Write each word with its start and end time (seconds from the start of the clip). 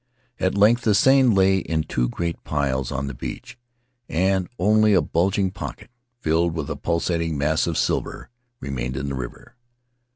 At 0.39 0.55
length 0.57 0.81
the 0.81 0.95
seine 0.95 1.31
lay 1.35 1.59
in 1.59 1.83
two 1.83 2.09
great 2.09 2.43
piles 2.43 2.91
on 2.91 3.05
the 3.05 3.13
beach, 3.13 3.59
and 4.09 4.49
only 4.57 4.95
a 4.95 5.01
bulging 5.03 5.51
pocket, 5.51 5.91
filled 6.19 6.55
with 6.55 6.71
a 6.71 6.75
pulsating 6.75 7.37
mass 7.37 7.67
of 7.67 7.77
silver, 7.77 8.31
remained 8.59 8.97
in 8.97 9.09
the 9.09 9.13
river. 9.15 9.55